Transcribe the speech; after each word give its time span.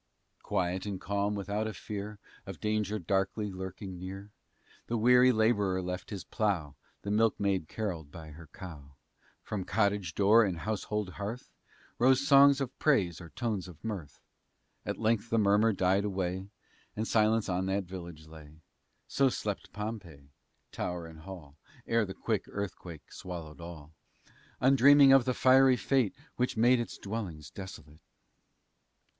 Quiet 0.41 0.87
and 0.87 0.99
calm 0.99 1.35
without 1.35 1.67
a 1.67 1.75
fear 1.75 2.17
Of 2.47 2.59
danger 2.59 2.97
darkly 2.97 3.51
lurking 3.51 3.99
near, 3.99 4.31
The 4.87 4.97
weary 4.97 5.31
laborer 5.31 5.79
left 5.79 6.09
his 6.09 6.23
plough, 6.23 6.73
The 7.03 7.11
milkmaid 7.11 7.67
carolled 7.67 8.09
by 8.11 8.29
her 8.31 8.47
cow; 8.47 8.95
From 9.43 9.63
cottage 9.63 10.15
door 10.15 10.43
and 10.43 10.57
household 10.61 11.09
hearth 11.19 11.51
Rose 11.99 12.25
songs 12.27 12.59
of 12.59 12.75
praise, 12.79 13.21
or 13.21 13.29
tones 13.29 13.67
of 13.67 13.83
mirth. 13.83 14.19
At 14.87 14.97
length 14.97 15.29
the 15.29 15.37
murmur 15.37 15.71
died 15.71 16.03
away, 16.03 16.49
And 16.95 17.07
silence 17.07 17.47
on 17.47 17.67
that 17.67 17.83
village 17.83 18.25
lay. 18.25 18.55
So 19.07 19.29
slept 19.29 19.71
Pompeii, 19.71 20.31
tower 20.71 21.05
and 21.05 21.19
hall, 21.19 21.57
Ere 21.85 22.05
the 22.05 22.15
quick 22.15 22.45
earthquake 22.49 23.13
swallowed 23.13 23.61
all, 23.61 23.91
Undreaming 24.59 25.13
of 25.13 25.25
the 25.25 25.35
fiery 25.35 25.77
fate 25.77 26.15
Which 26.37 26.57
made 26.57 26.79
its 26.79 26.97
dwellings 26.97 27.51
desolate! 27.51 28.01